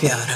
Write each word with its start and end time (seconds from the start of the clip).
Confiare, 0.00 0.29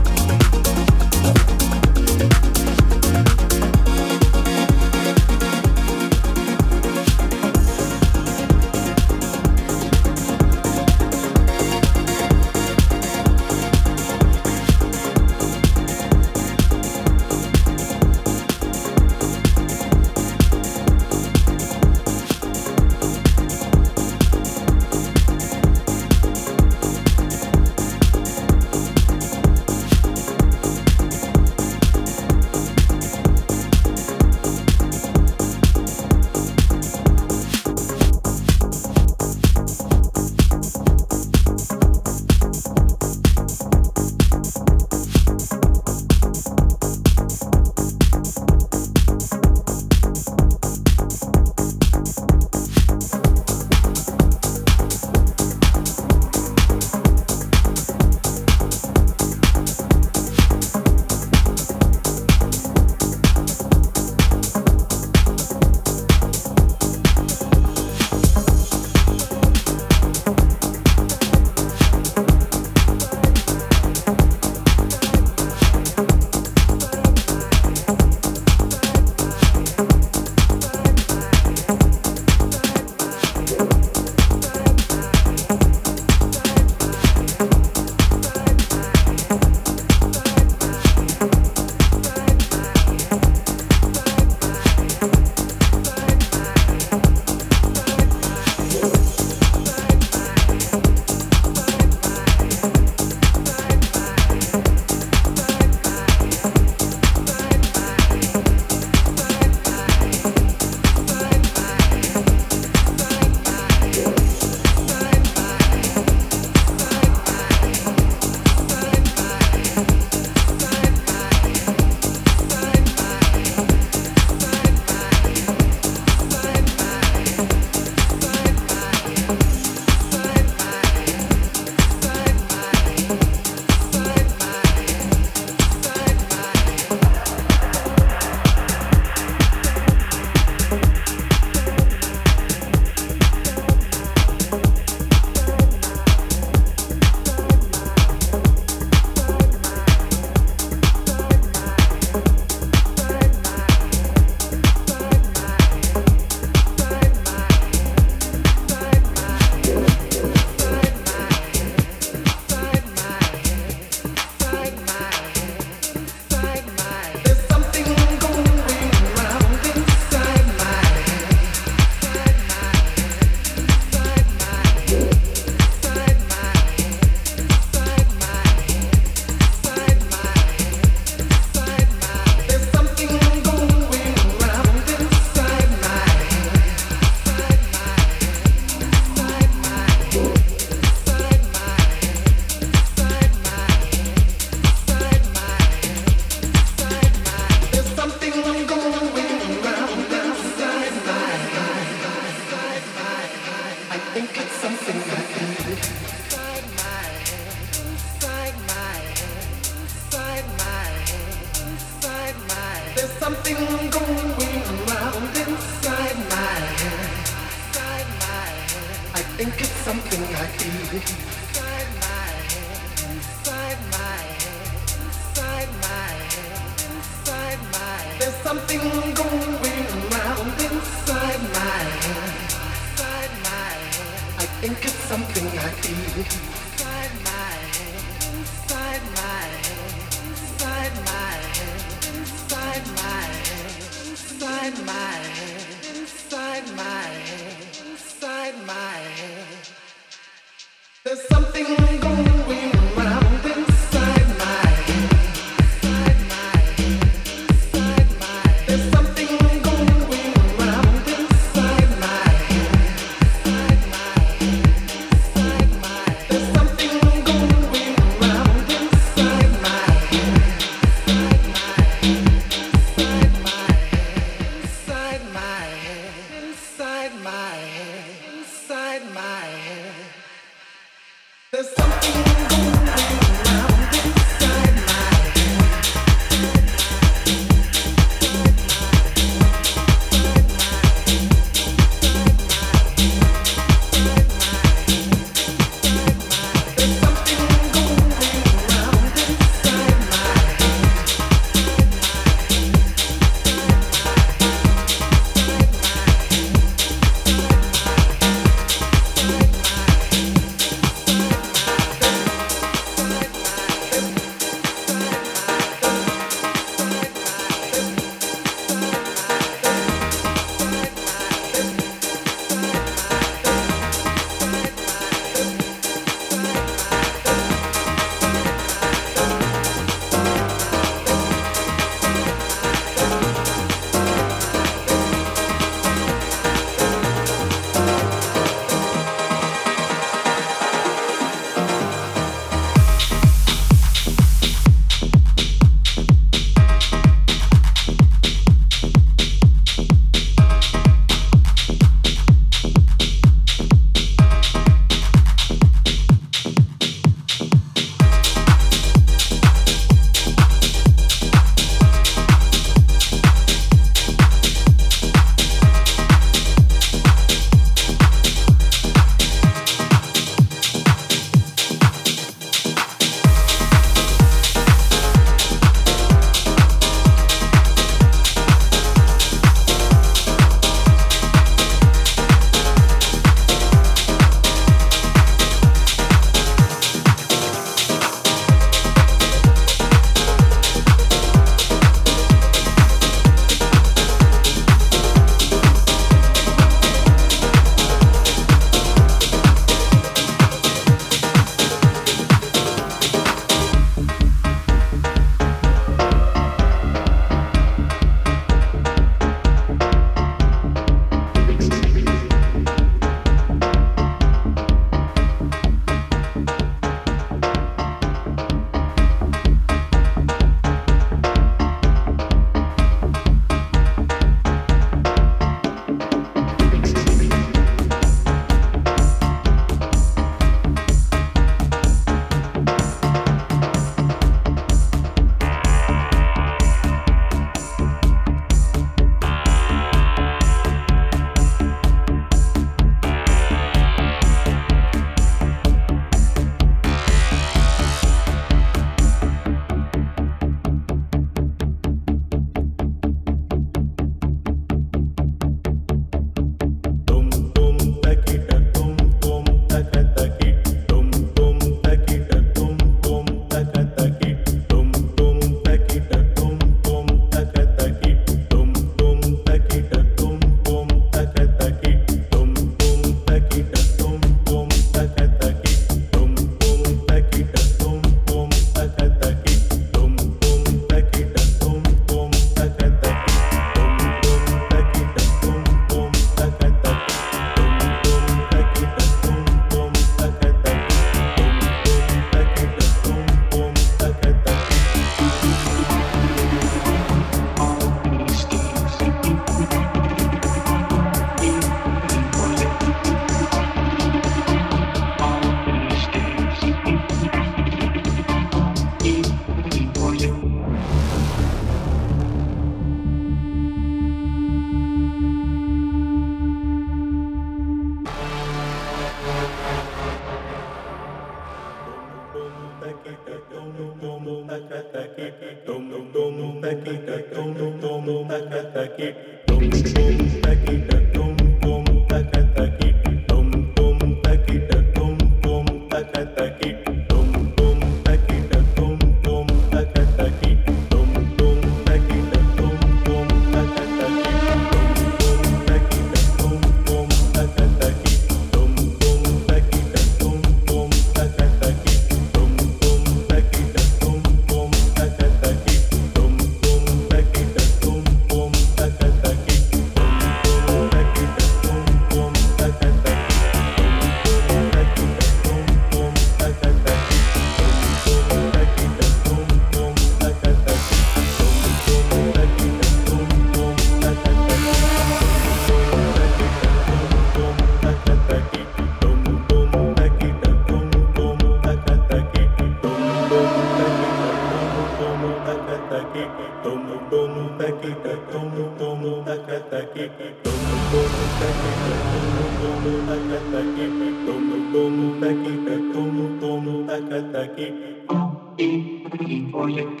Project 599.52 600.00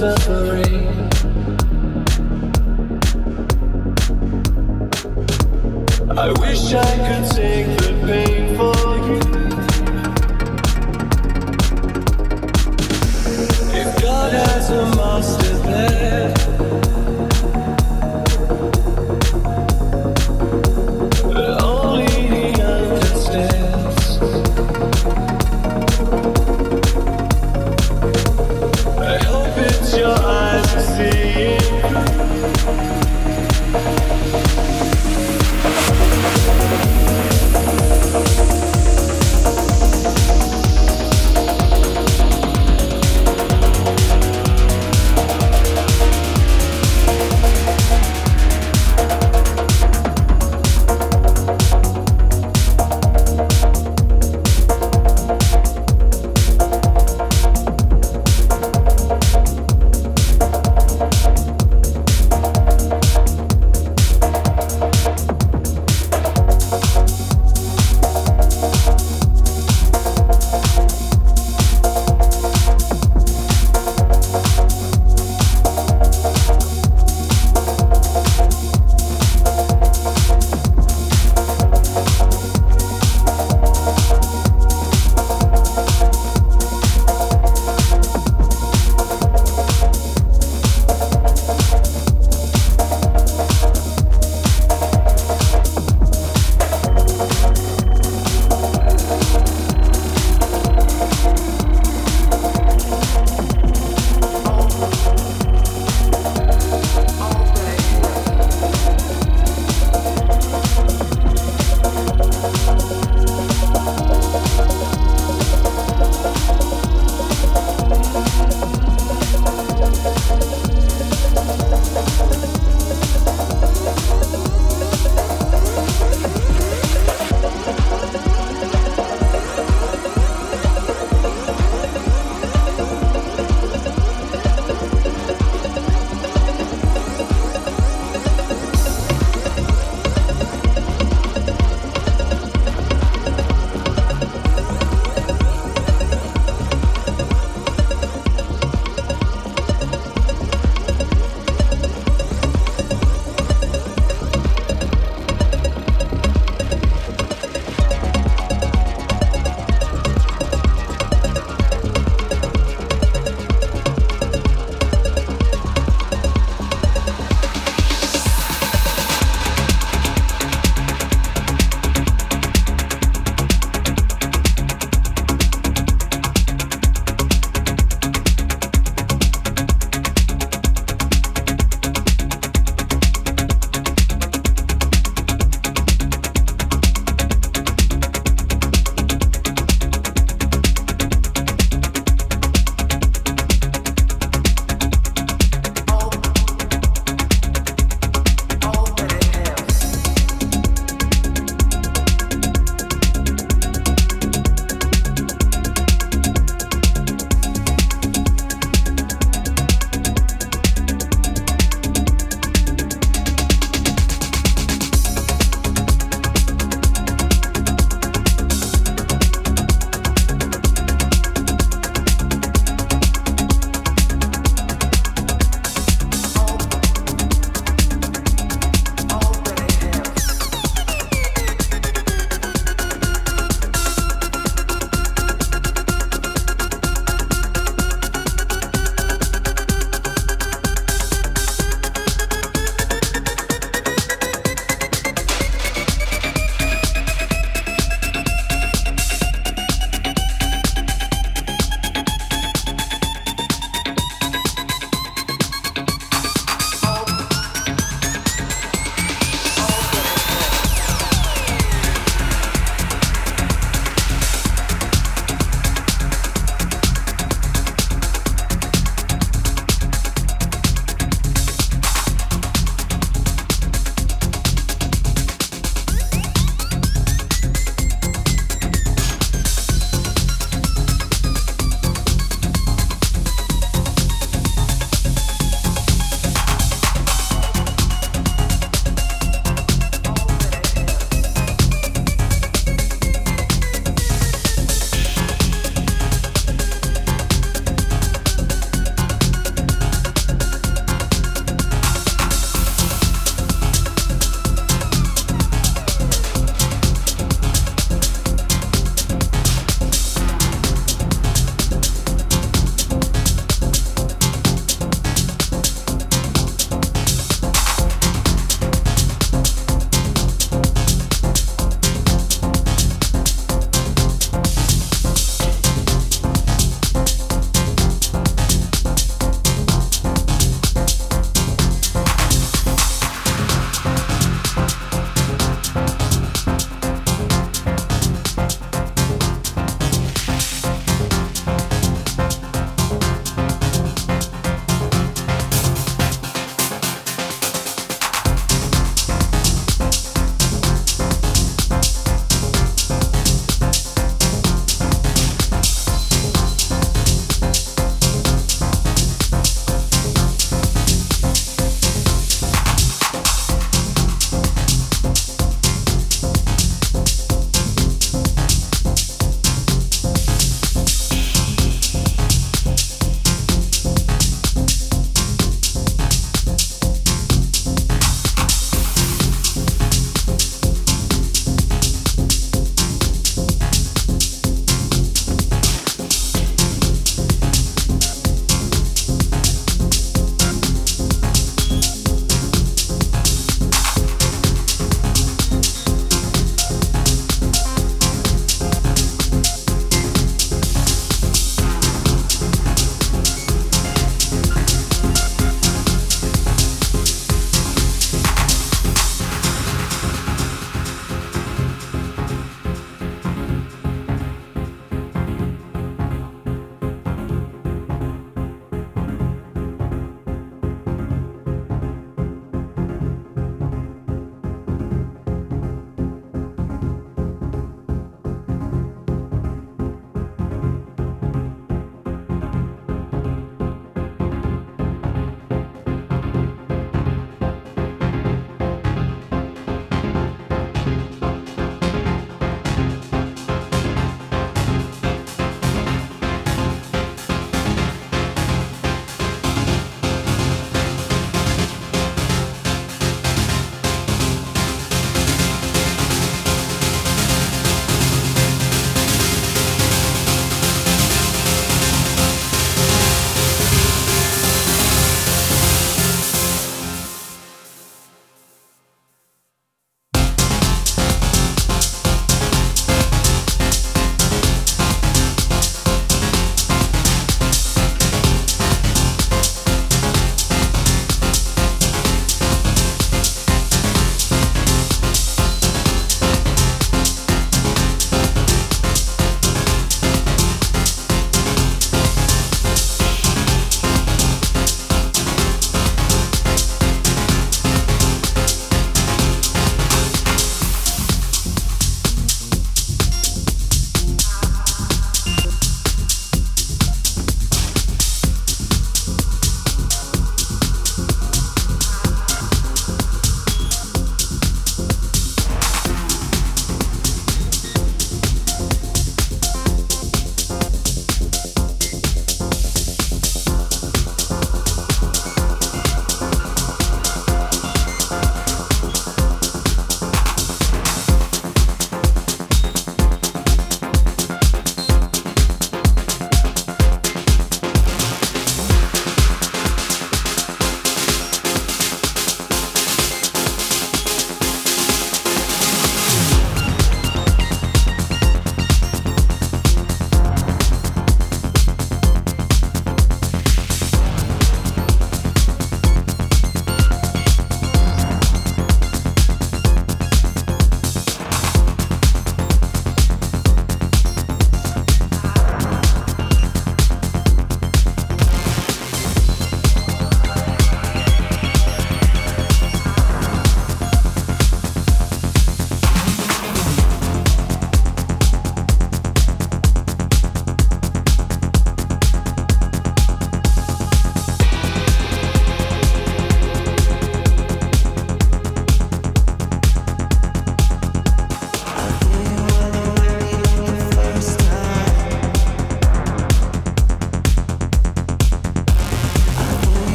know 0.00 0.37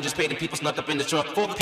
just 0.00 0.16
paid 0.16 0.30
the 0.30 0.34
people 0.34 0.56
snuck 0.56 0.78
up 0.78 0.88
in 0.88 0.98
the 0.98 1.04
trunk. 1.04 1.26
For 1.28 1.59